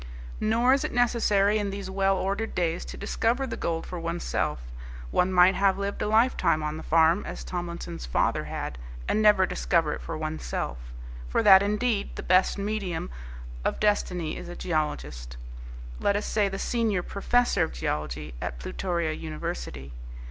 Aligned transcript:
Nor 0.39 0.73
is 0.73 0.83
it 0.83 0.91
necessary 0.93 1.59
in 1.59 1.69
these 1.69 1.87
well 1.87 2.17
ordered 2.17 2.55
days 2.55 2.83
to 2.85 2.97
discover 2.97 3.45
the 3.45 3.55
gold 3.55 3.85
for 3.85 3.99
one's 3.99 4.23
self. 4.23 4.63
One 5.11 5.31
might 5.31 5.53
have 5.53 5.77
lived 5.77 6.01
a 6.01 6.07
lifetime 6.07 6.63
on 6.63 6.77
the 6.77 6.81
farm, 6.81 7.23
as 7.27 7.43
Tomlinson's 7.43 8.07
father 8.07 8.45
had, 8.45 8.79
and 9.07 9.21
never 9.21 9.45
discover 9.45 9.93
it 9.93 10.01
for 10.01 10.17
one's 10.17 10.43
self. 10.43 10.79
For 11.29 11.43
that 11.43 11.61
indeed 11.61 12.15
the 12.15 12.23
best 12.23 12.57
medium 12.57 13.11
of 13.63 13.79
destiny 13.79 14.37
is 14.37 14.49
a 14.49 14.55
geologist, 14.55 15.37
let 15.99 16.15
us 16.15 16.25
say 16.25 16.49
the 16.49 16.57
senior 16.57 17.03
professor 17.03 17.61
of 17.61 17.71
geology 17.71 18.33
at 18.41 18.57
Plutoria 18.57 19.11
University. 19.11 19.91